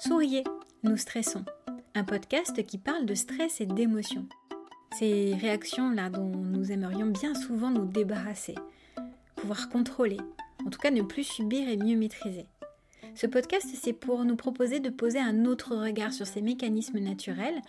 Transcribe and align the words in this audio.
Souriez, 0.00 0.44
nous 0.82 0.96
stressons. 0.96 1.44
Un 1.94 2.04
podcast 2.04 2.64
qui 2.64 2.78
parle 2.78 3.04
de 3.04 3.14
stress 3.14 3.60
et 3.60 3.66
d'émotions. 3.66 4.26
Ces 4.98 5.34
réactions-là 5.34 6.08
dont 6.08 6.24
nous 6.24 6.72
aimerions 6.72 7.08
bien 7.08 7.34
souvent 7.34 7.68
nous 7.68 7.84
débarrasser, 7.84 8.54
pouvoir 9.36 9.68
contrôler, 9.68 10.16
en 10.64 10.70
tout 10.70 10.78
cas 10.78 10.90
ne 10.90 11.02
plus 11.02 11.24
subir 11.24 11.68
et 11.68 11.76
mieux 11.76 11.98
maîtriser. 11.98 12.46
Ce 13.14 13.26
podcast, 13.26 13.66
c'est 13.74 13.92
pour 13.92 14.24
nous 14.24 14.36
proposer 14.36 14.80
de 14.80 14.88
poser 14.88 15.18
un 15.18 15.44
autre 15.44 15.76
regard 15.76 16.14
sur 16.14 16.26
ces 16.26 16.40
mécanismes 16.40 17.00
naturels 17.00 17.60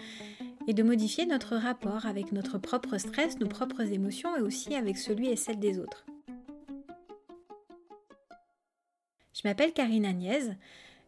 et 0.68 0.74
de 0.74 0.84
modifier 0.84 1.26
notre 1.26 1.58
rapport 1.58 2.06
avec 2.06 2.32
notre 2.32 2.58
propre 2.60 2.98
stress, 2.98 3.40
nos 3.40 3.50
propres 3.50 3.92
émotions 3.92 4.38
et 4.38 4.42
aussi 4.42 4.74
avec 4.76 4.98
celui 4.98 5.28
et 5.28 5.36
celle 5.36 5.60
des 5.60 5.80
autres. 5.80 6.06
Je 9.34 9.42
m'appelle 9.44 9.74
Karine 9.74 10.06
Agnès, 10.06 10.52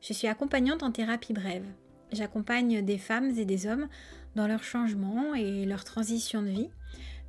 je 0.03 0.11
suis 0.11 0.27
accompagnante 0.27 0.83
en 0.83 0.91
thérapie 0.91 1.33
brève. 1.33 1.65
J'accompagne 2.11 2.83
des 2.83 2.97
femmes 2.97 3.31
et 3.37 3.45
des 3.45 3.65
hommes 3.65 3.87
dans 4.35 4.47
leur 4.47 4.63
changement 4.63 5.33
et 5.33 5.65
leur 5.65 5.85
transition 5.85 6.41
de 6.41 6.49
vie. 6.49 6.69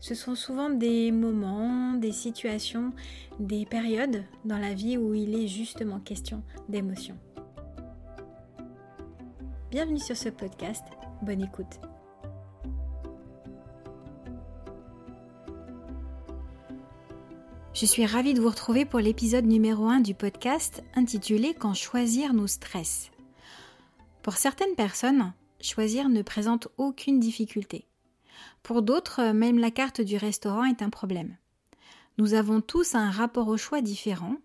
Ce 0.00 0.14
sont 0.14 0.34
souvent 0.34 0.68
des 0.68 1.12
moments, 1.12 1.94
des 1.94 2.12
situations, 2.12 2.92
des 3.38 3.64
périodes 3.64 4.24
dans 4.44 4.58
la 4.58 4.74
vie 4.74 4.98
où 4.98 5.14
il 5.14 5.34
est 5.34 5.48
justement 5.48 6.00
question 6.00 6.42
d'émotion. 6.68 7.16
Bienvenue 9.70 10.00
sur 10.00 10.16
ce 10.16 10.28
podcast, 10.28 10.84
bonne 11.22 11.42
écoute. 11.42 11.80
Je 17.74 17.86
suis 17.86 18.06
ravie 18.06 18.34
de 18.34 18.40
vous 18.40 18.50
retrouver 18.50 18.84
pour 18.84 19.00
l'épisode 19.00 19.46
numéro 19.46 19.86
1 19.86 19.98
du 19.98 20.14
podcast 20.14 20.84
intitulé 20.94 21.54
Quand 21.54 21.74
choisir 21.74 22.32
nos 22.32 22.46
stress. 22.46 23.10
Pour 24.22 24.34
certaines 24.34 24.76
personnes, 24.76 25.32
choisir 25.60 26.08
ne 26.08 26.22
présente 26.22 26.68
aucune 26.78 27.18
difficulté. 27.18 27.88
Pour 28.62 28.82
d'autres, 28.82 29.32
même 29.32 29.58
la 29.58 29.72
carte 29.72 30.00
du 30.00 30.16
restaurant 30.16 30.62
est 30.62 30.82
un 30.82 30.88
problème. 30.88 31.36
Nous 32.16 32.34
avons 32.34 32.60
tous 32.60 32.94
un 32.94 33.10
rapport 33.10 33.48
au 33.48 33.56
choix 33.56 33.80
différent 33.80 34.36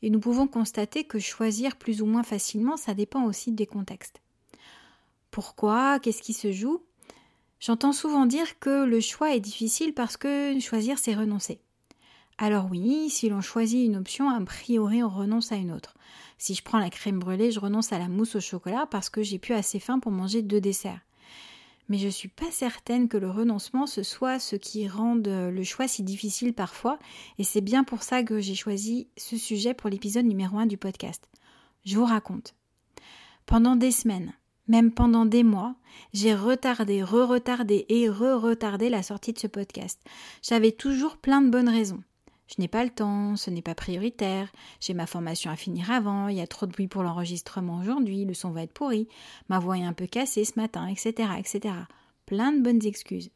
et 0.00 0.08
nous 0.08 0.20
pouvons 0.20 0.46
constater 0.46 1.02
que 1.02 1.18
choisir 1.18 1.74
plus 1.74 2.02
ou 2.02 2.06
moins 2.06 2.22
facilement, 2.22 2.76
ça 2.76 2.94
dépend 2.94 3.24
aussi 3.24 3.50
des 3.50 3.66
contextes. 3.66 4.22
Pourquoi? 5.32 5.98
Qu'est-ce 5.98 6.22
qui 6.22 6.34
se 6.34 6.52
joue? 6.52 6.84
J'entends 7.58 7.92
souvent 7.92 8.26
dire 8.26 8.60
que 8.60 8.84
le 8.84 9.00
choix 9.00 9.34
est 9.34 9.40
difficile 9.40 9.92
parce 9.92 10.16
que 10.16 10.56
choisir, 10.60 11.00
c'est 11.00 11.16
renoncer. 11.16 11.60
Alors 12.38 12.68
oui, 12.70 13.08
si 13.08 13.30
l'on 13.30 13.40
choisit 13.40 13.86
une 13.86 13.96
option, 13.96 14.28
a 14.28 14.38
priori 14.44 15.02
on 15.02 15.08
renonce 15.08 15.52
à 15.52 15.56
une 15.56 15.72
autre. 15.72 15.94
Si 16.36 16.54
je 16.54 16.62
prends 16.62 16.78
la 16.78 16.90
crème 16.90 17.18
brûlée, 17.18 17.50
je 17.50 17.60
renonce 17.60 17.92
à 17.92 17.98
la 17.98 18.08
mousse 18.08 18.36
au 18.36 18.40
chocolat 18.40 18.86
parce 18.90 19.08
que 19.08 19.22
j'ai 19.22 19.38
plus 19.38 19.54
assez 19.54 19.80
faim 19.80 20.00
pour 20.00 20.12
manger 20.12 20.42
deux 20.42 20.60
desserts. 20.60 21.00
Mais 21.88 21.96
je 21.96 22.08
suis 22.08 22.28
pas 22.28 22.50
certaine 22.50 23.08
que 23.08 23.16
le 23.16 23.30
renoncement 23.30 23.86
ce 23.86 24.02
soit 24.02 24.38
ce 24.38 24.56
qui 24.56 24.86
rende 24.86 25.28
le 25.28 25.64
choix 25.64 25.88
si 25.88 26.02
difficile 26.02 26.52
parfois, 26.52 26.98
et 27.38 27.44
c'est 27.44 27.62
bien 27.62 27.84
pour 27.84 28.02
ça 28.02 28.22
que 28.22 28.38
j'ai 28.40 28.54
choisi 28.54 29.08
ce 29.16 29.38
sujet 29.38 29.72
pour 29.72 29.88
l'épisode 29.88 30.26
numéro 30.26 30.58
1 30.58 30.66
du 30.66 30.76
podcast. 30.76 31.30
Je 31.86 31.96
vous 31.96 32.04
raconte. 32.04 32.54
Pendant 33.46 33.76
des 33.76 33.92
semaines, 33.92 34.34
même 34.68 34.92
pendant 34.92 35.24
des 35.24 35.44
mois, 35.44 35.76
j'ai 36.12 36.34
retardé, 36.34 37.02
re-retardé 37.02 37.86
et 37.88 38.10
re-retardé 38.10 38.90
la 38.90 39.02
sortie 39.02 39.32
de 39.32 39.38
ce 39.38 39.46
podcast. 39.46 40.02
J'avais 40.42 40.72
toujours 40.72 41.16
plein 41.16 41.40
de 41.40 41.50
bonnes 41.50 41.68
raisons. 41.68 42.02
Je 42.48 42.54
n'ai 42.58 42.68
pas 42.68 42.84
le 42.84 42.90
temps, 42.90 43.36
ce 43.36 43.50
n'est 43.50 43.62
pas 43.62 43.74
prioritaire, 43.74 44.52
j'ai 44.80 44.94
ma 44.94 45.06
formation 45.06 45.50
à 45.50 45.56
finir 45.56 45.90
avant, 45.90 46.28
il 46.28 46.36
y 46.36 46.40
a 46.40 46.46
trop 46.46 46.66
de 46.66 46.72
bruit 46.72 46.86
pour 46.86 47.02
l'enregistrement 47.02 47.80
aujourd'hui, 47.80 48.24
le 48.24 48.34
son 48.34 48.50
va 48.50 48.62
être 48.62 48.72
pourri, 48.72 49.08
ma 49.48 49.58
voix 49.58 49.78
est 49.78 49.84
un 49.84 49.92
peu 49.92 50.06
cassée 50.06 50.44
ce 50.44 50.52
matin, 50.56 50.86
etc., 50.86 51.30
etc. 51.38 51.74
Plein 52.24 52.52
de 52.52 52.62
bonnes 52.62 52.84
excuses. 52.86 53.30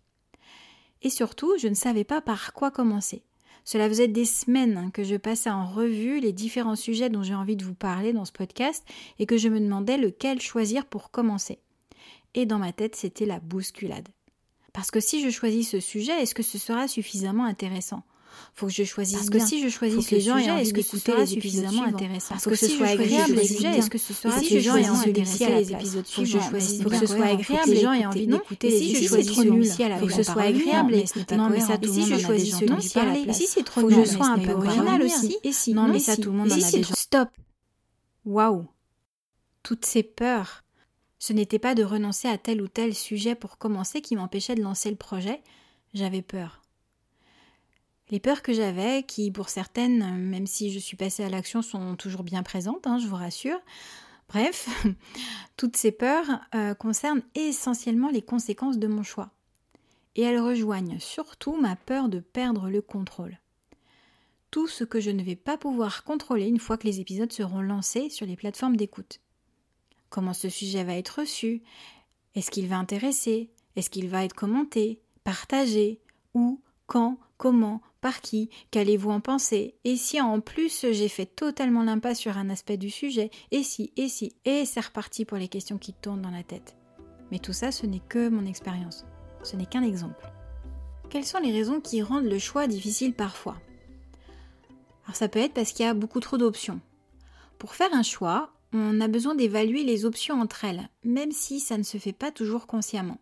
Et 1.03 1.10
surtout, 1.10 1.56
je 1.59 1.69
ne 1.69 1.75
savais 1.75 2.04
pas 2.04 2.20
par 2.20 2.53
quoi 2.53 2.70
commencer. 2.70 3.22
Cela 3.65 3.88
faisait 3.88 4.09
des 4.09 4.25
semaines 4.25 4.91
que 4.93 5.04
je 5.04 5.16
passais 5.16 5.50
en 5.50 5.66
revue 5.66 6.20
les 6.20 6.32
différents 6.32 6.76
sujets 6.76 7.10
dont 7.10 7.22
j'ai 7.22 7.34
envie 7.34 7.56
de 7.56 7.65
vous 7.65 7.75
parler 7.75 8.12
dans 8.12 8.25
ce 8.25 8.32
podcast 8.32 8.84
et 9.19 9.26
que 9.26 9.37
je 9.37 9.49
me 9.49 9.60
demandais 9.60 9.99
lequel 9.99 10.41
choisir 10.41 10.87
pour 10.87 11.10
commencer. 11.10 11.59
Et 12.34 12.47
dans 12.47 12.59
ma 12.59 12.72
tête, 12.72 12.97
c'était 12.97 13.26
la 13.26 13.41
bousculade. 13.41 14.09
Parce 14.72 14.91
que 14.91 15.00
si 15.00 15.22
je 15.22 15.31
choisis 15.31 15.69
ce 15.69 15.81
sujet, 15.81 16.22
est-ce 16.22 16.34
que 16.34 16.43
ce 16.43 16.59
sera 16.59 16.88
suffisamment 16.88 17.44
intéressant? 17.44 18.03
Faut 18.54 18.66
que 18.66 18.72
je 18.72 18.84
choisisse 18.84 19.16
parce 19.16 19.30
que 19.30 19.38
si 19.38 19.62
je 19.62 19.68
choisis 19.68 20.10
les 20.10 20.20
gens 20.20 20.36
est-ce 20.36 20.72
que 20.72 20.82
ce 20.82 20.98
sera 20.98 21.26
suffisamment 21.26 21.84
intéressant 21.84 22.34
parce 22.34 22.44
que 22.44 22.54
ce 22.54 22.68
soit 22.68 22.88
agréable 22.88 23.34
les 23.34 23.46
sujets 23.46 23.78
est-ce 23.78 23.91
que 23.91 23.98
ce 23.98 24.12
sera 24.12 24.38
suffisamment 24.38 25.00
intéressant 25.00 25.48
les 25.48 25.72
épisodes 25.72 26.06
faut 26.06 26.22
que 26.22 26.28
je 26.28 26.38
choisisse 26.38 26.82
faut 26.82 26.90
que 26.90 26.98
ce 26.98 27.06
soit 27.06 27.26
agréable 27.26 27.70
les 27.70 27.80
gens 27.80 27.92
aient 27.92 28.06
envie 28.06 28.26
d'écouter 28.26 28.70
si 28.70 28.96
je 28.96 29.08
choisis 29.08 29.34
celui-ci 29.34 29.82
faut 29.98 30.06
que 30.06 30.12
ce 30.12 30.22
soit 30.22 30.42
agréable 30.42 30.96
non 31.36 31.48
mais 31.50 31.60
ça 31.60 31.78
tout 31.78 31.92
le 31.92 32.00
monde 32.00 32.12
a 32.12 32.36
déjà 32.36 32.56
entendu 32.56 32.88
parler 32.90 33.24
et 33.28 33.32
si 33.32 33.46
c'est 33.46 33.64
trop 33.64 33.80
faut 33.80 33.88
que 33.88 33.94
je 33.94 34.04
sois 34.04 34.26
un 34.26 34.38
peu 34.38 34.52
original 34.52 35.02
aussi. 35.02 35.36
Et 35.42 35.52
si 35.52 35.74
non 35.74 35.88
mais 35.88 35.98
ça 35.98 36.16
tout 36.16 36.30
le 36.30 36.36
monde 36.36 36.52
en 36.52 36.54
a 36.54 36.70
déjà 36.70 36.94
stop. 36.94 37.28
Waouh. 38.24 38.66
Toutes 39.62 39.84
ces 39.84 40.02
peurs 40.02 40.64
ce 41.19 41.32
n'était 41.32 41.58
pas 41.58 41.74
de 41.74 41.84
renoncer 41.84 42.28
à 42.28 42.38
tel 42.38 42.62
ou 42.62 42.69
tel 42.69 42.94
sujet 42.94 43.34
pour 43.34 43.58
commencer 43.58 44.00
qui 44.00 44.16
m'empêchait 44.16 44.54
de 44.54 44.62
lancer 44.62 44.90
le 44.90 44.96
projet 44.96 45.42
j'avais 45.92 46.22
peur 46.22 46.59
les 48.10 48.21
peurs 48.21 48.43
que 48.43 48.53
j'avais, 48.53 49.04
qui 49.04 49.31
pour 49.31 49.48
certaines, 49.48 50.19
même 50.19 50.47
si 50.47 50.72
je 50.72 50.78
suis 50.78 50.97
passée 50.97 51.25
à 51.25 51.28
l'action, 51.28 51.62
sont 51.62 51.97
toujours 51.97 52.25
bien 52.25 52.43
présentes, 52.43 52.87
hein, 52.87 52.98
je 52.98 53.06
vous 53.06 53.16
rassure. 53.16 53.60
Bref, 54.28 54.69
toutes 55.56 55.76
ces 55.76 55.93
peurs 55.93 56.41
euh, 56.54 56.75
concernent 56.75 57.22
essentiellement 57.34 58.10
les 58.10 58.22
conséquences 58.22 58.78
de 58.78 58.87
mon 58.87 59.03
choix. 59.03 59.31
Et 60.16 60.22
elles 60.22 60.41
rejoignent 60.41 60.99
surtout 60.99 61.56
ma 61.56 61.76
peur 61.76 62.09
de 62.09 62.20
perdre 62.20 62.69
le 62.69 62.82
contrôle. 62.82 63.38
Tout 64.50 64.66
ce 64.66 64.82
que 64.82 65.00
je 65.00 65.10
ne 65.10 65.22
vais 65.22 65.37
pas 65.37 65.56
pouvoir 65.56 66.03
contrôler 66.03 66.47
une 66.47 66.59
fois 66.59 66.76
que 66.76 66.87
les 66.87 67.00
épisodes 67.00 67.32
seront 67.32 67.60
lancés 67.60 68.10
sur 68.10 68.26
les 68.26 68.37
plateformes 68.37 68.76
d'écoute. 68.76 69.20
Comment 70.09 70.32
ce 70.32 70.49
sujet 70.49 70.82
va 70.82 70.97
être 70.97 71.20
reçu? 71.20 71.62
Est-ce 72.34 72.50
qu'il 72.50 72.66
va 72.66 72.76
intéresser? 72.76 73.50
Est-ce 73.76 73.91
qu'il 73.91 74.09
va 74.09 74.25
être 74.25 74.34
commenté? 74.34 75.00
Partagé? 75.22 76.00
Où 76.34 76.60
Quand? 76.87 77.19
Comment 77.40 77.80
par 78.02 78.20
qui 78.20 78.50
Qu'allez-vous 78.70 79.08
en 79.08 79.20
penser 79.20 79.74
Et 79.84 79.96
si 79.96 80.20
en 80.20 80.40
plus 80.40 80.84
j'ai 80.92 81.08
fait 81.08 81.24
totalement 81.24 81.82
l'impasse 81.82 82.18
sur 82.18 82.36
un 82.36 82.50
aspect 82.50 82.76
du 82.76 82.90
sujet 82.90 83.30
Et 83.50 83.62
si 83.62 83.94
Et 83.96 84.08
si 84.08 84.34
Et 84.44 84.66
c'est 84.66 84.84
reparti 84.84 85.24
pour 85.24 85.38
les 85.38 85.48
questions 85.48 85.78
qui 85.78 85.94
tournent 85.94 86.20
dans 86.20 86.30
la 86.30 86.42
tête. 86.42 86.76
Mais 87.30 87.38
tout 87.38 87.54
ça, 87.54 87.72
ce 87.72 87.86
n'est 87.86 88.02
que 88.10 88.28
mon 88.28 88.44
expérience. 88.44 89.06
Ce 89.42 89.56
n'est 89.56 89.64
qu'un 89.64 89.82
exemple. 89.82 90.30
Quelles 91.08 91.24
sont 91.24 91.38
les 91.38 91.50
raisons 91.50 91.80
qui 91.80 92.02
rendent 92.02 92.26
le 92.26 92.38
choix 92.38 92.66
difficile 92.66 93.14
parfois? 93.14 93.56
Alors 95.04 95.16
ça 95.16 95.28
peut 95.28 95.38
être 95.38 95.54
parce 95.54 95.72
qu'il 95.72 95.86
y 95.86 95.88
a 95.88 95.94
beaucoup 95.94 96.20
trop 96.20 96.36
d'options. 96.36 96.82
Pour 97.58 97.74
faire 97.74 97.94
un 97.94 98.02
choix, 98.02 98.52
on 98.74 99.00
a 99.00 99.08
besoin 99.08 99.34
d'évaluer 99.34 99.82
les 99.82 100.04
options 100.04 100.42
entre 100.42 100.66
elles, 100.66 100.90
même 101.04 101.32
si 101.32 101.58
ça 101.58 101.78
ne 101.78 101.84
se 101.84 101.96
fait 101.96 102.12
pas 102.12 102.32
toujours 102.32 102.66
consciemment. 102.66 103.18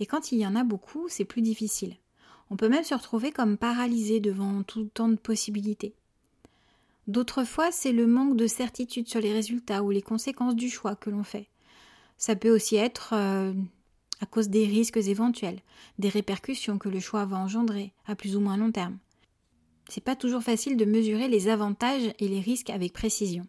Et 0.00 0.06
quand 0.06 0.32
il 0.32 0.38
y 0.38 0.46
en 0.46 0.56
a 0.56 0.64
beaucoup, 0.64 1.10
c'est 1.10 1.26
plus 1.26 1.42
difficile. 1.42 1.98
On 2.50 2.56
peut 2.56 2.68
même 2.68 2.84
se 2.84 2.94
retrouver 2.94 3.32
comme 3.32 3.56
paralysé 3.56 4.20
devant 4.20 4.62
tout 4.62 4.88
tant 4.92 5.08
de 5.08 5.16
possibilités. 5.16 5.94
D'autres 7.06 7.44
fois, 7.44 7.70
c'est 7.70 7.92
le 7.92 8.06
manque 8.06 8.36
de 8.36 8.46
certitude 8.46 9.08
sur 9.08 9.20
les 9.20 9.32
résultats 9.32 9.82
ou 9.82 9.90
les 9.90 10.02
conséquences 10.02 10.56
du 10.56 10.70
choix 10.70 10.96
que 10.96 11.10
l'on 11.10 11.24
fait. 11.24 11.48
Ça 12.16 12.36
peut 12.36 12.54
aussi 12.54 12.76
être 12.76 13.12
euh, 13.12 13.52
à 14.20 14.26
cause 14.26 14.48
des 14.48 14.66
risques 14.66 14.96
éventuels, 14.96 15.60
des 15.98 16.08
répercussions 16.08 16.78
que 16.78 16.88
le 16.88 17.00
choix 17.00 17.26
va 17.26 17.36
engendrer 17.36 17.92
à 18.06 18.14
plus 18.14 18.36
ou 18.36 18.40
moins 18.40 18.56
long 18.56 18.72
terme. 18.72 18.98
C'est 19.88 20.02
pas 20.02 20.16
toujours 20.16 20.42
facile 20.42 20.78
de 20.78 20.86
mesurer 20.86 21.28
les 21.28 21.48
avantages 21.48 22.14
et 22.18 22.28
les 22.28 22.40
risques 22.40 22.70
avec 22.70 22.94
précision. 22.94 23.46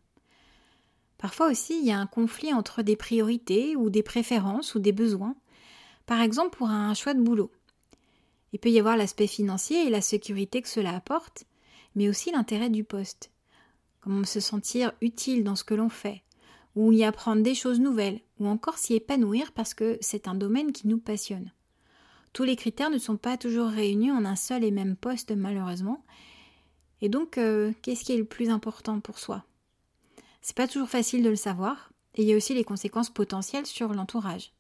Parfois 1.18 1.50
aussi, 1.50 1.80
il 1.80 1.86
y 1.86 1.92
a 1.92 2.00
un 2.00 2.08
conflit 2.08 2.54
entre 2.54 2.82
des 2.82 2.98
priorités 2.98 3.76
ou 3.78 3.90
des 3.90 4.04
préférences 4.04 4.76
ou 4.76 4.80
des 4.80 4.92
besoins. 4.92 5.36
Par 6.06 6.22
exemple, 6.22 6.58
pour 6.58 6.68
un 6.68 6.94
choix 6.94 7.14
de 7.14 7.22
boulot. 7.22 7.52
Il 8.56 8.60
peut 8.60 8.72
y 8.72 8.80
avoir 8.80 8.96
l'aspect 8.96 9.28
financier 9.28 9.86
et 9.86 9.90
la 9.90 10.00
sécurité 10.00 10.62
que 10.62 10.70
cela 10.70 10.96
apporte, 10.96 11.44
mais 11.94 12.08
aussi 12.08 12.32
l'intérêt 12.32 12.70
du 12.70 12.86
poste. 12.86 13.30
Comment 14.00 14.24
se 14.24 14.40
sentir 14.40 14.94
utile 15.02 15.44
dans 15.44 15.58
ce 15.58 15.66
que 15.66 15.74
l'on 15.74 15.90
fait, 15.90 16.24
ou 16.74 16.94
y 16.94 17.04
apprendre 17.04 17.44
des 17.44 17.54
choses 17.54 17.82
nouvelles, 17.82 18.22
ou 18.40 18.48
encore 18.48 18.78
s'y 18.78 18.94
épanouir 18.94 19.52
parce 19.52 19.74
que 19.74 19.98
c'est 20.00 20.30
un 20.30 20.36
domaine 20.36 20.72
qui 20.72 20.88
nous 20.88 21.00
passionne. 21.00 21.52
Tous 22.32 22.44
les 22.44 22.56
critères 22.56 22.90
ne 22.90 22.98
sont 22.98 23.18
pas 23.18 23.36
toujours 23.36 23.68
réunis 23.68 24.14
en 24.14 24.24
un 24.24 24.38
seul 24.38 24.64
et 24.64 24.72
même 24.72 24.96
poste 24.96 25.32
malheureusement. 25.32 26.06
Et 27.02 27.10
donc, 27.10 27.38
euh, 27.38 27.74
qu'est-ce 27.82 28.06
qui 28.06 28.14
est 28.14 28.18
le 28.18 28.24
plus 28.24 28.50
important 28.50 29.02
pour 29.02 29.20
soi? 29.20 29.44
C'est 30.42 30.56
pas 30.56 30.70
toujours 30.70 30.88
facile 30.88 31.24
de 31.24 31.30
le 31.30 31.36
savoir, 31.36 31.92
et 32.14 32.22
il 32.22 32.30
y 32.30 32.34
a 32.34 32.38
aussi 32.38 32.54
les 32.54 32.64
conséquences 32.64 33.10
potentielles 33.10 33.66
sur 33.66 33.92
l'entourage. 33.92 34.54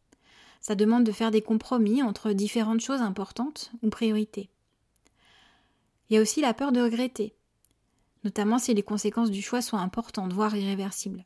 Ça 0.61 0.75
demande 0.75 1.03
de 1.03 1.11
faire 1.11 1.31
des 1.31 1.41
compromis 1.41 2.01
entre 2.01 2.31
différentes 2.31 2.81
choses 2.81 3.01
importantes 3.01 3.71
ou 3.81 3.89
priorités. 3.89 4.49
Il 6.09 6.15
y 6.15 6.17
a 6.17 6.21
aussi 6.21 6.41
la 6.41 6.53
peur 6.53 6.71
de 6.71 6.81
regretter, 6.81 7.35
notamment 8.23 8.59
si 8.59 8.73
les 8.73 8.83
conséquences 8.83 9.31
du 9.31 9.41
choix 9.41 9.61
sont 9.61 9.77
importantes, 9.77 10.33
voire 10.33 10.55
irréversibles. 10.55 11.25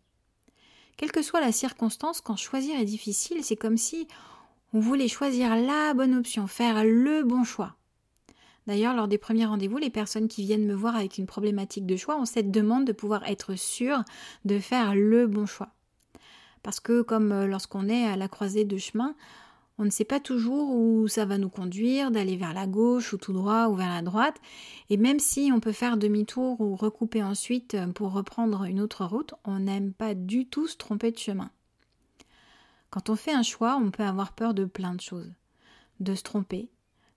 Quelle 0.98 1.12
que 1.12 1.22
soit 1.22 1.42
la 1.42 1.52
circonstance, 1.52 2.22
quand 2.22 2.36
choisir 2.36 2.78
est 2.80 2.86
difficile, 2.86 3.44
c'est 3.44 3.56
comme 3.56 3.78
si 3.78 4.08
on 4.74 4.80
voulait 4.80 5.08
choisir 5.08 5.56
la 5.56 5.94
bonne 5.94 6.14
option, 6.14 6.48
faire 6.48 6.84
le 6.84 7.24
bon 7.24 7.44
choix. 7.44 7.76
D'ailleurs, 8.68 8.94
lors 8.94 9.08
des 9.08 9.18
premiers 9.18 9.46
rendez-vous, 9.46 9.78
les 9.78 9.90
personnes 9.90 10.28
qui 10.28 10.44
viennent 10.44 10.68
me 10.68 10.76
voir 10.76 10.96
avec 10.96 11.18
une 11.18 11.26
problématique 11.26 11.88
de 11.88 11.96
choix 11.96 12.20
ont 12.20 12.26
cette 12.26 12.52
demande 12.52 12.86
de 12.86 12.92
pouvoir 12.92 13.24
être 13.28 13.56
sûres 13.56 14.04
de 14.46 14.60
faire 14.60 14.94
le 14.94 15.26
bon 15.26 15.46
choix. 15.46 15.70
Parce 16.64 16.80
que 16.80 17.02
comme 17.02 17.32
euh, 17.32 17.48
lorsqu'on 17.48 17.88
est 17.88 18.06
à 18.06 18.16
la 18.16 18.28
croisée 18.28 18.66
de 18.66 18.78
chemin, 18.78 19.16
on 19.78 19.86
ne 19.86 19.90
sait 19.90 20.04
pas 20.04 20.20
toujours 20.20 20.76
où 20.76 21.08
ça 21.08 21.26
va 21.26 21.38
nous 21.38 21.50
conduire, 21.50 22.12
d'aller 22.12 22.36
vers 22.36 22.54
la 22.54 22.68
gauche 22.68 23.14
ou 23.14 23.18
tout 23.18 23.32
droit 23.32 23.68
ou 23.68 23.76
vers 23.76 23.90
la 23.90 24.02
droite. 24.02 24.36
Et 24.90 24.98
même 24.98 25.20
si 25.20 25.52
on 25.54 25.62
peut 25.62 25.72
faire 25.72 25.96
demi-tour 25.96 26.60
ou 26.60 26.76
recouper 26.76 27.24
ensuite 27.24 27.76
euh, 27.76 27.88
pour 27.88 28.12
reprendre 28.12 28.66
une 28.66 28.82
autre 28.82 29.06
route, 29.06 29.34
on 29.46 29.60
n'aime 29.60 29.94
pas 29.94 30.16
du 30.16 30.46
tout 30.46 30.68
se 30.68 30.76
tromper 30.76 31.12
de 31.12 31.18
chemin. 31.18 31.50
Quand 32.90 33.10
on 33.10 33.16
fait 33.16 33.34
un 33.34 33.44
choix, 33.44 33.80
on 33.82 33.92
peut 33.92 34.04
avoir 34.04 34.34
peur 34.34 34.54
de 34.54 34.66
plein 34.66 34.96
de 34.96 35.02
choses. 35.02 35.32
De 36.02 36.14
se 36.14 36.24
tromper, 36.24 36.70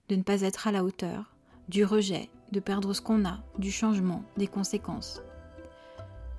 de 0.07 0.15
ne 0.15 0.23
pas 0.23 0.41
être 0.41 0.67
à 0.67 0.71
la 0.71 0.83
hauteur, 0.83 1.33
du 1.67 1.83
rejet, 1.83 2.29
de 2.51 2.59
perdre 2.59 2.93
ce 2.93 3.01
qu'on 3.01 3.25
a, 3.25 3.39
du 3.57 3.71
changement, 3.71 4.23
des 4.37 4.47
conséquences. 4.47 5.21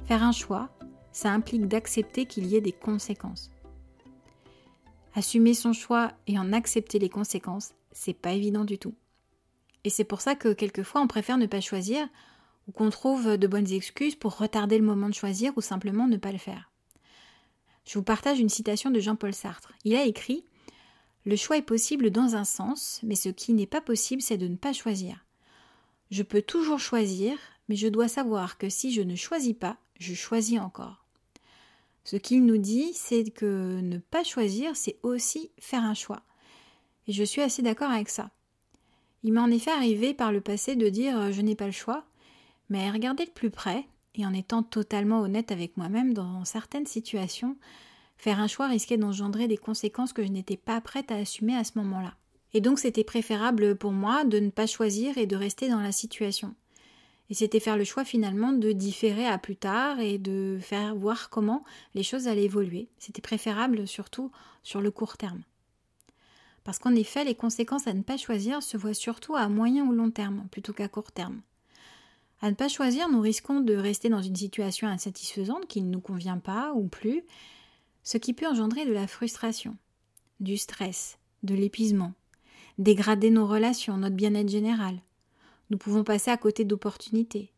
Faire 0.05 0.23
un 0.23 0.33
choix, 0.33 0.71
ça 1.15 1.31
implique 1.31 1.69
d'accepter 1.69 2.27
qu'il 2.27 2.45
y 2.47 2.57
ait 2.57 2.61
des 2.61 2.73
conséquences. 2.73 3.51
Assumer 5.15 5.55
son 5.55 5.73
choix 5.73 6.13
et 6.27 6.39
en 6.39 6.53
accepter 6.53 6.99
les 6.99 7.09
conséquences, 7.09 7.73
c'est 7.93 8.13
pas 8.13 8.33
évident 8.33 8.65
du 8.65 8.79
tout. 8.79 8.95
Et 9.85 9.91
c'est 9.91 10.05
pour 10.05 10.21
ça 10.21 10.35
que 10.35 10.53
quelquefois 10.53 11.01
on 11.01 11.07
préfère 11.07 11.39
ne 11.39 11.47
pas 11.47 11.61
choisir 11.61 12.07
ou 12.67 12.73
qu'on 12.73 12.91
trouve 12.91 13.37
de 13.37 13.47
bonnes 13.47 13.71
excuses 13.71 14.17
pour 14.17 14.37
retarder 14.37 14.77
le 14.77 14.85
moment 14.85 15.09
de 15.09 15.15
choisir 15.15 15.53
ou 15.57 15.61
simplement 15.61 16.09
ne 16.09 16.17
pas 16.17 16.33
le 16.33 16.39
faire. 16.39 16.73
Je 17.85 17.97
vous 17.97 18.05
partage 18.05 18.41
une 18.41 18.49
citation 18.49 18.91
de 18.91 18.99
Jean-Paul 18.99 19.35
Sartre. 19.35 19.73
Il 19.85 19.95
a 19.95 20.05
écrit 20.05 20.45
Le 21.25 21.37
choix 21.37 21.59
est 21.59 21.63
possible 21.63 22.11
dans 22.11 22.35
un 22.35 22.45
sens, 22.45 22.99
mais 23.05 23.15
ce 23.15 23.29
qui 23.29 23.53
n'est 23.53 23.67
pas 23.67 23.83
possible, 23.83 24.23
c'est 24.23 24.39
de 24.39 24.49
ne 24.49 24.57
pas 24.57 24.73
choisir. 24.73 25.25
Je 26.11 26.25
peux 26.25 26.43
toujours 26.43 26.81
choisir, 26.81 27.39
mais 27.69 27.77
je 27.77 27.89
dois 27.89 28.09
savoir 28.09 28.59
que 28.59 28.69
si 28.69 28.93
je 28.93 29.03
ne 29.03 29.15
choisis 29.15 29.55
pas, 29.55 29.77
je 30.01 30.15
choisis 30.15 30.59
encore. 30.59 31.04
Ce 32.05 32.17
qu'il 32.17 32.45
nous 32.45 32.59
dit, 32.59 32.93
c'est 32.95 33.31
que 33.31 33.81
ne 33.81 33.99
pas 33.99 34.25
choisir, 34.25 34.77
c'est 34.77 34.99
aussi 35.03 35.51
faire 35.59 35.83
un 35.83 35.95
choix. 35.95 36.23
Et 37.07 37.13
je 37.13 37.25
suis 37.25 37.41
assez 37.41 37.63
d'accord 37.63 37.91
avec 37.91 38.09
ça. 38.09 38.31
Il 39.23 39.33
m'est 39.33 39.41
en 39.41 39.51
effet 39.51 39.71
arrivé 39.71 40.13
par 40.13 40.31
le 40.31 40.43
passé 40.43 40.77
de 40.77 40.89
dire 40.91 41.33
je 41.33 41.41
n'ai 41.41 41.55
pas 41.55 41.67
le 41.67 41.73
choix, 41.73 42.05
mais 42.69 42.91
regardez 42.91 43.25
de 43.25 43.31
plus 43.31 43.51
près, 43.51 43.87
et 44.15 44.27
en 44.27 44.35
étant 44.35 44.63
totalement 44.63 45.21
honnête 45.21 45.51
avec 45.51 45.77
moi-même 45.77 46.13
dans 46.13 46.45
certaines 46.45 46.87
situations, 46.87 47.57
faire 48.19 48.39
un 48.39 48.49
choix 48.49 48.69
risquait 48.69 48.99
d'engendrer 48.99 49.49
des 49.49 49.57
conséquences 49.57 50.13
que 50.13 50.23
je 50.25 50.31
n'étais 50.31 50.57
pas 50.59 50.81
prête 50.81 51.11
à 51.11 51.17
assumer 51.17 51.57
à 51.57 51.65
ce 51.65 51.79
moment-là. 51.79 52.15
Et 52.53 52.61
donc 52.61 52.79
c'était 52.79 53.05
préférable 53.05 53.77
pour 53.77 53.93
moi 53.93 54.25
de 54.25 54.39
ne 54.39 54.51
pas 54.51 54.67
choisir 54.67 55.19
et 55.19 55.27
de 55.27 55.37
rester 55.37 55.69
dans 55.69 55.81
la 55.81 55.91
situation. 55.91 56.55
Et 57.31 57.35
c'était 57.35 57.61
faire 57.61 57.77
le 57.77 57.85
choix 57.85 58.05
finalement 58.05 58.53
de 58.53 58.73
différer 58.73 59.27
à 59.27 59.39
plus 59.39 59.57
tard 59.57 59.99
et 60.01 60.19
de 60.19 60.59
faire 60.61 60.95
voir 60.95 61.31
comment 61.31 61.65
les 61.95 62.03
choses 62.03 62.29
allaient 62.29 62.45
évoluer. 62.45 62.89
C'était 62.99 63.23
préférable 63.23 63.87
surtout 63.87 64.31
sur 64.63 64.81
le 64.81 64.91
court 64.91 65.17
terme. 65.17 65.43
Parce 66.65 66.79
qu'en 66.79 66.95
effet, 66.95 67.25
les 67.25 67.35
conséquences 67.35 67.87
à 67.87 67.93
ne 67.93 68.03
pas 68.03 68.17
choisir 68.17 68.63
se 68.63 68.77
voient 68.77 68.95
surtout 68.95 69.37
à 69.37 69.49
moyen 69.49 69.85
ou 69.87 69.93
long 69.93 70.11
terme 70.11 70.47
plutôt 70.51 70.73
qu'à 70.73 70.89
court 70.89 71.13
terme. 71.13 71.41
À 72.41 72.51
ne 72.51 72.55
pas 72.55 72.69
choisir, 72.69 73.09
nous 73.09 73.21
risquons 73.21 73.61
de 73.61 73.75
rester 73.75 74.09
dans 74.09 74.23
une 74.23 74.37
situation 74.37 74.89
insatisfaisante 74.89 75.67
qui 75.67 75.81
ne 75.83 75.91
nous 75.91 76.01
convient 76.01 76.39
pas 76.39 76.73
ou 76.75 76.89
plus, 76.89 77.23
ce 78.03 78.19
qui 78.19 78.35
peut 78.35 78.47
engendrer 78.47 78.85
de 78.85 78.93
la 78.93 79.07
frustration, 79.07 79.77
du 80.41 80.59
stress, 80.59 81.19
de 81.43 81.55
l'épuisement, 81.55 82.13
dégrader 82.79 83.31
nos 83.31 83.47
relations, 83.47 83.97
notre 83.97 84.17
bien-être 84.17 84.51
général. 84.51 85.01
Nous 85.71 85.79
pouvons 85.79 86.05
passer 86.05 86.31
à 86.31 86.37
côté 86.37 86.65
d'opportunités, 86.65 87.53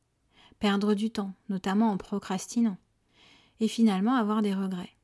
perdre 0.58 0.94
du 0.94 1.10
temps, 1.10 1.32
notamment 1.48 1.90
en 1.90 1.96
procrastinant, 1.96 2.78
et 3.60 3.68
finalement 3.68 4.14
avoir 4.14 4.42
des 4.42 4.54
regrets. 4.54 4.96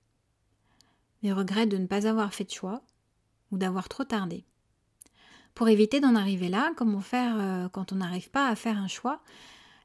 Des 1.22 1.32
regrets 1.32 1.66
de 1.66 1.78
ne 1.78 1.86
pas 1.86 2.06
avoir 2.06 2.32
fait 2.34 2.44
de 2.44 2.50
choix 2.50 2.82
ou 3.50 3.58
d'avoir 3.58 3.88
trop 3.88 4.04
tardé. 4.04 4.44
Pour 5.54 5.68
éviter 5.68 6.00
d'en 6.00 6.14
arriver 6.14 6.48
là, 6.48 6.72
comment 6.76 7.00
faire 7.00 7.36
euh, 7.38 7.68
quand 7.68 7.92
on 7.92 7.96
n'arrive 7.96 8.30
pas 8.30 8.48
à 8.48 8.56
faire 8.56 8.78
un 8.78 8.88
choix 8.88 9.22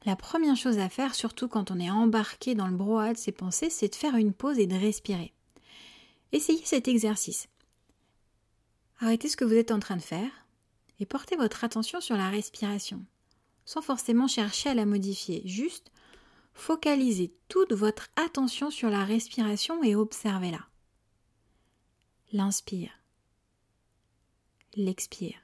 la 0.07 0.15
première 0.15 0.55
chose 0.55 0.79
à 0.79 0.87
faire, 0.87 1.15
surtout 1.15 1.49
quand 1.49 1.69
on 1.69 1.79
est 1.81 1.89
embarqué 1.89 2.55
dans 2.55 2.67
le 2.67 2.77
brouhaha 2.77 3.11
de 3.11 3.17
ses 3.17 3.33
pensées, 3.33 3.69
c'est 3.69 3.89
de 3.89 3.95
faire 3.95 4.15
une 4.15 4.31
pause 4.31 4.57
et 4.57 4.65
de 4.65 4.73
respirer. 4.73 5.33
Essayez 6.31 6.63
cet 6.63 6.87
exercice. 6.87 7.49
Arrêtez 9.01 9.27
ce 9.27 9.35
que 9.35 9.43
vous 9.43 9.55
êtes 9.55 9.71
en 9.71 9.79
train 9.79 9.97
de 9.97 10.01
faire 10.01 10.29
et 10.99 11.05
portez 11.05 11.35
votre 11.35 11.63
attention 11.63 12.01
sur 12.01 12.17
la 12.17 12.29
respiration, 12.29 13.05
sans 13.65 13.81
forcément 13.81 14.27
chercher 14.27 14.69
à 14.69 14.73
la 14.73 14.85
modifier, 14.85 15.41
juste 15.45 15.91
focalisez 16.53 17.33
toute 17.49 17.73
votre 17.73 18.09
attention 18.15 18.71
sur 18.71 18.89
la 18.89 19.05
respiration 19.05 19.83
et 19.83 19.95
observez-la. 19.95 20.65
L'inspire. 22.33 22.91
L'expire. 24.75 25.39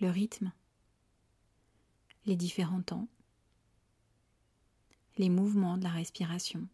Le 0.00 0.10
rythme 0.10 0.52
les 2.26 2.36
différents 2.36 2.82
temps, 2.82 3.08
les 5.18 5.28
mouvements 5.28 5.76
de 5.76 5.84
la 5.84 5.90
respiration. 5.90 6.66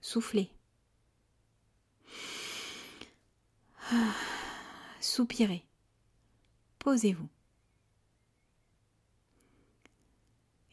Soufflez. 0.00 0.50
Soupirez. 5.00 5.64
Posez-vous. 6.78 7.28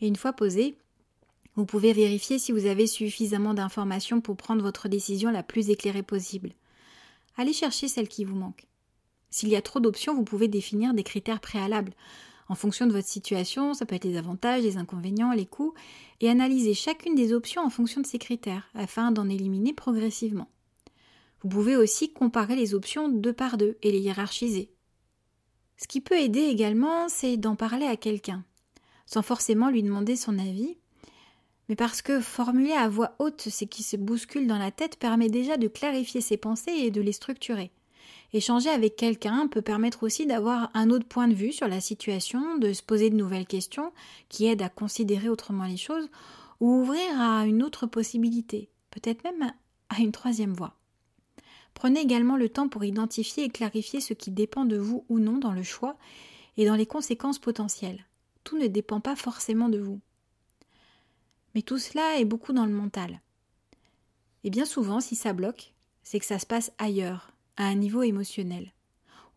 Et 0.02 0.08
une 0.08 0.16
fois 0.16 0.34
posé, 0.34 0.78
vous 1.56 1.66
pouvez 1.66 1.94
vérifier 1.94 2.38
si 2.38 2.52
vous 2.52 2.68
avez 2.68 2.86
suffisamment 2.86 3.54
d'informations 3.54 4.22
pour 4.22 4.38
prendre 4.38 4.62
votre 4.62 4.88
décision 4.88 5.32
la 5.32 5.44
plus 5.44 5.70
éclairée 5.70 6.04
possible. 6.04 6.54
Allez 7.36 7.54
chercher 7.54 7.88
celle 7.88 8.08
qui 8.08 8.26
vous 8.26 8.36
manque. 8.36 8.68
S'il 9.30 9.50
y 9.50 9.56
a 9.56 9.62
trop 9.62 9.80
d'options, 9.80 10.16
vous 10.16 10.24
pouvez 10.24 10.48
définir 10.48 10.94
des 10.94 11.04
critères 11.04 11.40
préalables. 11.40 11.94
En 12.50 12.56
fonction 12.56 12.88
de 12.88 12.94
votre 12.94 13.08
situation, 13.08 13.74
ça 13.74 13.86
peut 13.86 13.96
être 13.96 14.06
les 14.06 14.18
avantages, 14.18 14.64
les 14.64 14.78
inconvénients, 14.78 15.34
les 15.34 15.46
coûts, 15.46 15.74
et 16.22 16.30
analyser 16.30 16.74
chacune 16.74 17.16
des 17.16 17.34
options 17.34 17.64
en 17.64 17.70
fonction 17.70 18.02
de 18.02 18.08
ces 18.08 18.20
critères, 18.20 18.70
afin 18.74 19.12
d'en 19.12 19.28
éliminer 19.28 19.74
progressivement. 19.74 20.50
Vous 21.44 21.50
pouvez 21.50 21.76
aussi 21.76 22.12
comparer 22.12 22.56
les 22.56 22.74
options 22.74 23.10
deux 23.10 23.34
par 23.34 23.58
deux 23.58 23.78
et 23.82 23.92
les 23.92 24.00
hiérarchiser. 24.00 24.72
Ce 25.78 25.88
qui 25.88 26.02
peut 26.02 26.20
aider 26.20 26.42
également, 26.42 27.08
c'est 27.08 27.38
d'en 27.38 27.56
parler 27.56 27.86
à 27.86 27.96
quelqu'un, 27.96 28.44
sans 29.06 29.22
forcément 29.22 29.70
lui 29.70 29.84
demander 29.84 30.16
son 30.16 30.40
avis, 30.40 30.78
mais 31.70 31.76
parce 31.76 32.02
que 32.02 32.20
formuler 32.20 32.72
à 32.72 32.90
voix 32.90 33.16
haute 33.20 33.50
ce 33.50 33.66
qui 33.66 33.84
se 33.84 33.98
bouscule 33.98 34.48
dans 34.48 34.58
la 34.58 34.72
tête 34.72 34.98
permet 34.98 35.30
déjà 35.30 35.58
de 35.58 35.68
clarifier 35.68 36.22
ses 36.22 36.38
pensées 36.38 36.72
et 36.72 36.92
de 36.92 37.02
les 37.02 37.12
structurer. 37.12 37.72
Échanger 38.34 38.70
avec 38.70 38.96
quelqu'un 38.96 39.48
peut 39.48 39.62
permettre 39.62 40.04
aussi 40.04 40.26
d'avoir 40.26 40.70
un 40.74 40.90
autre 40.90 41.08
point 41.08 41.28
de 41.28 41.34
vue 41.34 41.54
sur 41.54 41.68
la 41.68 41.80
situation, 41.80 42.58
de 42.58 42.74
se 42.74 42.84
poser 42.84 43.10
de 43.10 43.16
nouvelles 43.16 43.46
questions 43.46 43.94
qui 44.30 44.48
aident 44.48 44.64
à 44.64 44.70
considérer 44.70 45.30
autrement 45.30 45.66
les 45.66 45.78
choses 45.78 46.10
ou 46.60 46.82
ouvrir 46.82 47.22
à 47.22 47.46
une 47.46 47.64
autre 47.64 47.86
possibilité, 47.86 48.70
peut-être 48.92 49.24
même 49.24 49.54
à 49.90 50.00
une 50.00 50.12
troisième 50.12 50.54
voie. 50.54 50.76
Prenez 51.78 52.00
également 52.00 52.38
le 52.38 52.50
temps 52.50 52.70
pour 52.70 52.84
identifier 52.86 53.44
et 53.44 53.50
clarifier 53.50 54.02
ce 54.02 54.16
qui 54.16 54.32
dépend 54.32 54.66
de 54.66 54.78
vous 54.78 55.06
ou 55.10 55.20
non 55.20 55.38
dans 55.38 55.52
le 55.52 55.62
choix 55.62 55.96
et 56.58 56.66
dans 56.66 56.74
les 56.74 56.88
conséquences 56.88 57.38
potentielles. 57.38 58.04
Tout 58.44 58.58
ne 58.58 58.66
dépend 58.66 59.00
pas 59.00 59.16
forcément 59.16 59.70
de 59.70 59.78
vous. 59.78 60.00
Mais 61.54 61.62
tout 61.62 61.78
cela 61.78 62.18
est 62.18 62.26
beaucoup 62.26 62.52
dans 62.52 62.66
le 62.66 62.74
mental. 62.74 63.22
Et 64.44 64.50
bien 64.50 64.66
souvent, 64.66 65.00
si 65.02 65.16
ça 65.16 65.34
bloque, 65.34 65.76
c'est 66.02 66.20
que 66.20 66.26
ça 66.26 66.40
se 66.40 66.48
passe 66.48 66.72
ailleurs, 66.80 67.32
à 67.58 67.66
un 67.66 67.76
niveau 67.76 68.02
émotionnel. 68.02 68.74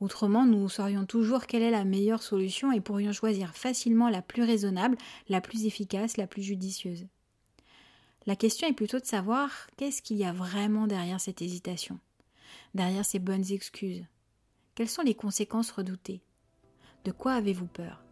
Autrement, 0.01 0.47
nous 0.47 0.67
saurions 0.71 1.05
toujours 1.05 1.47
quelle 1.47 1.63
est 1.63 1.71
la 1.71 1.85
meilleure 1.85 2.23
solution 2.23 2.73
et 2.73 2.81
pourrions 2.81 3.13
choisir 3.13 3.55
facilement 3.55 4.09
la 4.09 4.23
plus 4.23 4.45
raisonnable, 4.45 4.97
la 5.29 5.43
plus 5.43 5.67
efficace, 5.67 6.17
la 6.17 6.27
plus 6.27 6.43
judicieuse. 6.43 7.07
La 8.25 8.35
question 8.35 8.67
est 8.67 8.73
plutôt 8.73 8.99
de 8.99 9.05
savoir 9.05 9.51
qu'est-ce 9.77 10.01
qu'il 10.01 10.17
y 10.17 10.25
a 10.25 10.33
vraiment 10.33 10.87
derrière 10.87 11.21
cette 11.21 11.43
hésitation, 11.43 11.99
derrière 12.75 13.05
ces 13.05 13.19
bonnes 13.19 13.51
excuses. 13.51 14.05
Quelles 14.75 14.89
sont 14.89 15.03
les 15.03 15.15
conséquences 15.15 15.71
redoutées? 15.71 16.23
De 17.05 17.13
quoi 17.13 17.33
avez-vous 17.33 17.67
peur? 17.67 18.03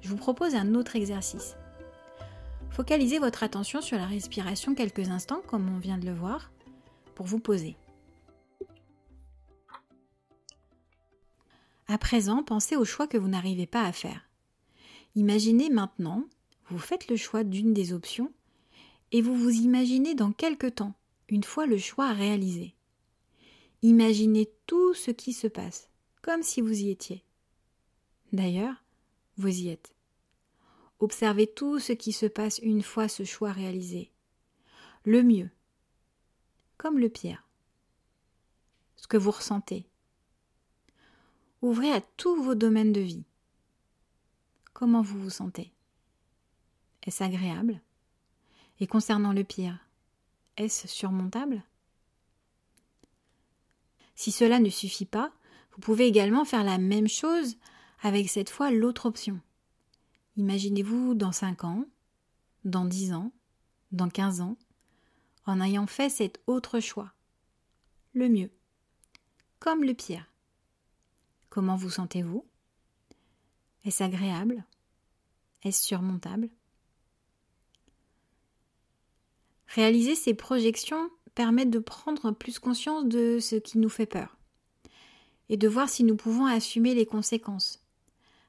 Je 0.00 0.08
vous 0.08 0.16
propose 0.16 0.54
un 0.54 0.74
autre 0.74 0.96
exercice. 0.96 1.56
Focalisez 2.70 3.18
votre 3.18 3.42
attention 3.42 3.82
sur 3.82 3.98
la 3.98 4.06
respiration 4.06 4.74
quelques 4.74 5.08
instants, 5.08 5.42
comme 5.46 5.68
on 5.68 5.78
vient 5.78 5.98
de 5.98 6.06
le 6.06 6.14
voir, 6.14 6.50
pour 7.14 7.26
vous 7.26 7.40
poser. 7.40 7.76
À 11.88 11.98
présent, 11.98 12.44
pensez 12.44 12.76
au 12.76 12.84
choix 12.84 13.08
que 13.08 13.18
vous 13.18 13.28
n'arrivez 13.28 13.66
pas 13.66 13.82
à 13.82 13.92
faire. 13.92 14.28
Imaginez 15.16 15.70
maintenant 15.70 16.24
Vous 16.68 16.78
faites 16.78 17.08
le 17.08 17.16
choix 17.16 17.42
d'une 17.42 17.74
des 17.74 17.92
options 17.92 18.32
et 19.10 19.22
vous 19.22 19.34
vous 19.34 19.50
imaginez 19.50 20.14
dans 20.14 20.30
quelque 20.30 20.68
temps, 20.68 20.94
une 21.28 21.42
fois 21.42 21.66
le 21.66 21.78
choix 21.78 22.12
réalisé. 22.12 22.76
Imaginez 23.82 24.50
tout 24.66 24.94
ce 24.94 25.10
qui 25.10 25.32
se 25.32 25.46
passe, 25.46 25.88
comme 26.22 26.42
si 26.42 26.60
vous 26.60 26.82
y 26.82 26.90
étiez. 26.90 27.24
D'ailleurs, 28.32 28.74
vous 29.36 29.48
y 29.48 29.68
êtes. 29.68 29.94
Observez 30.98 31.46
tout 31.46 31.78
ce 31.78 31.92
qui 31.92 32.12
se 32.12 32.26
passe 32.26 32.58
une 32.58 32.82
fois 32.82 33.08
ce 33.08 33.24
choix 33.24 33.52
réalisé. 33.52 34.12
Le 35.04 35.22
mieux, 35.22 35.50
comme 36.76 36.98
le 36.98 37.08
pire. 37.08 37.46
Ce 38.96 39.06
que 39.06 39.16
vous 39.16 39.30
ressentez. 39.30 39.86
Ouvrez 41.62 41.90
à 41.90 42.02
tous 42.02 42.42
vos 42.42 42.54
domaines 42.54 42.92
de 42.92 43.00
vie. 43.00 43.24
Comment 44.74 45.00
vous 45.00 45.18
vous 45.18 45.30
sentez? 45.30 45.72
Est-ce 47.02 47.24
agréable? 47.24 47.80
Et 48.78 48.86
concernant 48.86 49.32
le 49.32 49.44
pire, 49.44 49.78
est-ce 50.56 50.86
surmontable? 50.86 51.62
Si 54.20 54.32
cela 54.32 54.58
ne 54.58 54.68
suffit 54.68 55.06
pas, 55.06 55.32
vous 55.72 55.80
pouvez 55.80 56.06
également 56.06 56.44
faire 56.44 56.62
la 56.62 56.76
même 56.76 57.08
chose 57.08 57.56
avec 58.02 58.28
cette 58.28 58.50
fois 58.50 58.70
l'autre 58.70 59.06
option. 59.06 59.40
Imaginez-vous 60.36 61.14
dans 61.14 61.32
5 61.32 61.64
ans, 61.64 61.86
dans 62.66 62.84
10 62.84 63.14
ans, 63.14 63.32
dans 63.92 64.10
15 64.10 64.42
ans, 64.42 64.58
en 65.46 65.62
ayant 65.62 65.86
fait 65.86 66.10
cet 66.10 66.38
autre 66.46 66.80
choix. 66.80 67.14
Le 68.12 68.28
mieux, 68.28 68.50
comme 69.58 69.84
le 69.84 69.94
pire. 69.94 70.30
Comment 71.48 71.76
vous 71.76 71.88
sentez-vous? 71.88 72.44
Est-ce 73.86 74.04
agréable? 74.04 74.66
Est-ce 75.62 75.82
surmontable? 75.82 76.50
Réaliser 79.68 80.14
ces 80.14 80.34
projections 80.34 81.10
permet 81.34 81.66
de 81.66 81.78
prendre 81.78 82.32
plus 82.32 82.58
conscience 82.58 83.06
de 83.06 83.38
ce 83.38 83.56
qui 83.56 83.78
nous 83.78 83.88
fait 83.88 84.06
peur 84.06 84.36
et 85.48 85.56
de 85.56 85.68
voir 85.68 85.88
si 85.88 86.04
nous 86.04 86.16
pouvons 86.16 86.46
assumer 86.46 86.94
les 86.94 87.06
conséquences. 87.06 87.82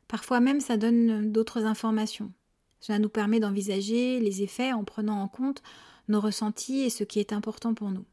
Parfois 0.08 0.40
même, 0.40 0.62
ça 0.62 0.78
donne 0.78 1.32
d'autres 1.32 1.66
informations. 1.66 2.32
Cela 2.80 3.00
nous 3.00 3.10
permet 3.10 3.40
d'envisager 3.40 4.20
les 4.20 4.44
effets 4.44 4.72
en 4.72 4.84
prenant 4.84 5.22
en 5.22 5.28
compte 5.28 5.64
nos 6.08 6.20
ressentis 6.20 6.82
et 6.82 6.90
ce 6.90 7.04
qui 7.04 7.20
est 7.20 7.34
important 7.34 7.74
pour 7.74 7.92
nous. 7.92 8.06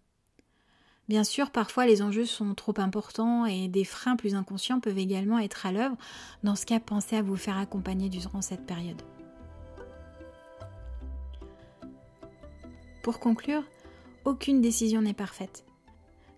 Bien 1.09 1.25
sûr, 1.25 1.51
parfois 1.51 1.87
les 1.87 2.03
enjeux 2.03 2.27
sont 2.27 2.55
trop 2.55 2.75
importants 2.79 3.47
et 3.47 3.69
des 3.69 3.85
freins 3.85 4.17
plus 4.17 4.35
inconscients 4.35 4.79
peuvent 4.79 4.99
également 4.99 5.39
être 5.39 5.65
à 5.65 5.73
l'œuvre. 5.73 5.97
Dans 6.43 6.55
ce 6.55 6.67
cas, 6.67 6.81
pensez 6.81 7.17
à 7.17 7.23
vous 7.23 7.37
faire 7.37 7.57
accompagner 7.57 8.11
durant 8.11 8.43
cette 8.43 8.67
période. 8.67 9.01
Pour 13.03 13.21
conclure, 13.21 13.65
aucune 14.29 14.61
décision 14.61 15.01
n'est 15.01 15.15
parfaite. 15.15 15.65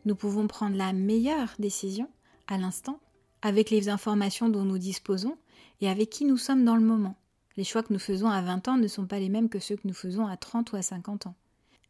Nous 0.04 0.14
pouvons 0.14 0.46
prendre 0.46 0.76
la 0.76 0.92
meilleure 0.92 1.52
décision 1.58 2.08
à 2.46 2.56
l'instant 2.56 3.00
avec 3.42 3.68
les 3.68 3.88
informations 3.88 4.48
dont 4.48 4.64
nous 4.64 4.78
disposons 4.78 5.36
et 5.80 5.88
avec 5.88 6.08
qui 6.08 6.24
nous 6.24 6.36
sommes 6.36 6.64
dans 6.64 6.76
le 6.76 6.84
moment. 6.84 7.16
Les 7.56 7.64
choix 7.64 7.82
que 7.82 7.92
nous 7.92 7.98
faisons 7.98 8.28
à 8.28 8.42
20 8.42 8.68
ans 8.68 8.76
ne 8.76 8.86
sont 8.86 9.06
pas 9.06 9.18
les 9.18 9.28
mêmes 9.28 9.48
que 9.48 9.58
ceux 9.58 9.74
que 9.74 9.88
nous 9.88 9.94
faisons 9.94 10.24
à 10.26 10.36
30 10.36 10.70
ou 10.72 10.76
à 10.76 10.82
50 10.82 11.26
ans. 11.26 11.34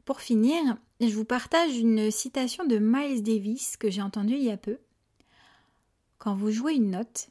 Pour 0.07 0.23
finir, 0.23 0.78
je 1.00 1.14
vous 1.14 1.26
partage 1.26 1.76
une 1.76 2.11
citation 2.11 2.64
de 2.64 2.78
Miles 2.78 3.23
Davis 3.23 3.76
que 3.76 3.90
j'ai 3.90 4.00
entendue 4.00 4.37
il 4.37 4.45
y 4.45 4.50
a 4.50 4.57
peu. 4.57 4.78
Quand 6.16 6.35
vous 6.35 6.50
jouez 6.50 6.76
une 6.76 6.92
note, 6.92 7.28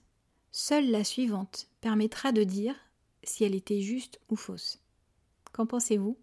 seule 0.51 0.91
la 0.91 1.03
suivante 1.03 1.67
permettra 1.81 2.31
de 2.31 2.43
dire 2.43 2.75
si 3.23 3.43
elle 3.43 3.55
était 3.55 3.81
juste 3.81 4.19
ou 4.29 4.35
fausse. 4.35 4.79
Qu'en 5.53 5.65
pensez-vous? 5.65 6.17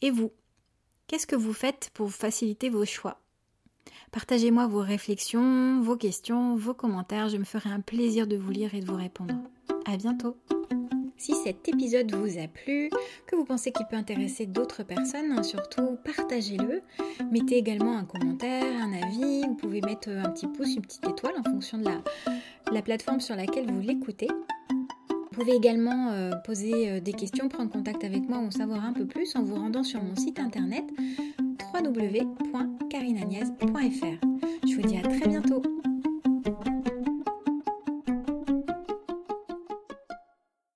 Et 0.00 0.12
vous? 0.12 0.30
Qu'est-ce 1.10 1.26
que 1.26 1.34
vous 1.34 1.52
faites 1.52 1.90
pour 1.92 2.12
faciliter 2.12 2.68
vos 2.68 2.84
choix? 2.84 3.18
Partagez-moi 4.12 4.68
vos 4.68 4.78
réflexions, 4.78 5.80
vos 5.80 5.96
questions, 5.96 6.54
vos 6.54 6.72
commentaires. 6.72 7.28
Je 7.28 7.36
me 7.36 7.42
ferai 7.42 7.68
un 7.68 7.80
plaisir 7.80 8.28
de 8.28 8.36
vous 8.36 8.52
lire 8.52 8.76
et 8.76 8.80
de 8.80 8.86
vous 8.86 8.94
répondre. 8.94 9.34
À 9.86 9.96
bientôt. 9.96 10.36
Si 11.16 11.34
cet 11.34 11.68
épisode 11.68 12.14
vous 12.14 12.38
a 12.38 12.46
plu, 12.46 12.90
que 13.26 13.34
vous 13.34 13.44
pensez 13.44 13.72
qu'il 13.72 13.86
peut 13.86 13.96
intéresser 13.96 14.46
d'autres 14.46 14.84
personnes, 14.84 15.42
surtout 15.42 15.98
partagez-le. 16.04 16.80
Mettez 17.32 17.56
également 17.56 17.98
un 17.98 18.04
commentaire, 18.04 18.80
un 18.80 18.92
avis. 18.92 19.42
Vous 19.48 19.56
pouvez 19.56 19.80
mettre 19.80 20.10
un 20.10 20.30
petit 20.30 20.46
pouce, 20.46 20.76
une 20.76 20.82
petite 20.82 21.08
étoile 21.08 21.34
en 21.40 21.42
fonction 21.42 21.78
de 21.78 21.90
la 22.70 22.82
plateforme 22.82 23.18
sur 23.18 23.34
laquelle 23.34 23.68
vous 23.68 23.80
l'écoutez. 23.80 24.28
Vous 25.32 25.42
pouvez 25.42 25.54
également 25.54 26.10
euh, 26.10 26.32
poser 26.44 26.90
euh, 26.90 27.00
des 27.00 27.12
questions, 27.12 27.48
prendre 27.48 27.70
contact 27.70 28.02
avec 28.02 28.28
moi 28.28 28.38
ou 28.38 28.46
en 28.46 28.50
savoir 28.50 28.84
un 28.84 28.92
peu 28.92 29.06
plus 29.06 29.36
en 29.36 29.44
vous 29.44 29.54
rendant 29.54 29.84
sur 29.84 30.02
mon 30.02 30.16
site 30.16 30.40
internet 30.40 30.82
www.carinaniaz.fr. 31.72 34.26
Je 34.66 34.74
vous 34.74 34.82
dis 34.82 34.96
à 34.96 35.02
très 35.02 35.28
bientôt 35.28 35.62